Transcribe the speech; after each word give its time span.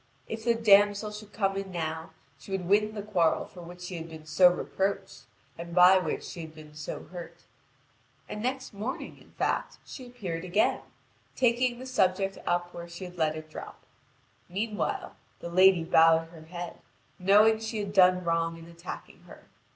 If 0.27 0.43
the 0.43 0.55
damsel 0.55 1.11
should 1.11 1.31
come 1.31 1.55
in 1.57 1.71
now, 1.71 2.09
she 2.39 2.49
would 2.51 2.65
win 2.67 2.95
the 2.95 3.03
quarrel 3.03 3.45
for 3.45 3.61
which 3.61 3.81
she 3.81 3.97
had 3.97 4.09
been 4.09 4.25
so 4.25 4.49
reproached, 4.49 5.25
and 5.59 5.75
by 5.75 5.99
which 5.99 6.23
she 6.23 6.41
had 6.41 6.55
been 6.55 6.73
so 6.73 7.03
hurt. 7.03 7.43
And 8.27 8.41
next 8.41 8.73
morning, 8.73 9.19
in 9.19 9.33
fact, 9.33 9.77
she 9.85 10.07
appeared 10.07 10.43
again, 10.43 10.81
taking 11.35 11.77
the 11.77 11.85
subject 11.85 12.39
up 12.47 12.73
where 12.73 12.89
she 12.89 13.03
had 13.05 13.17
let 13.19 13.35
it 13.35 13.47
drop. 13.51 13.79
Meanwhile, 14.49 15.17
the 15.39 15.49
lady 15.51 15.83
bowed 15.83 16.29
her 16.29 16.41
head, 16.47 16.79
knowing 17.19 17.59
she 17.59 17.77
had 17.77 17.93
done 17.93 18.23
wrong 18.23 18.57
in 18.57 18.65
attacking 18.65 19.21
her. 19.27 19.43